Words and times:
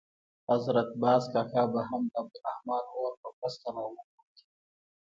حضرت 0.49 0.89
باز 1.01 1.23
کاکا 1.33 1.63
به 1.73 1.81
هم 1.89 2.01
د 2.09 2.13
عبدالرحمن 2.21 2.83
اور 2.99 3.13
په 3.21 3.27
مرسته 3.39 3.67
راووت. 3.75 4.35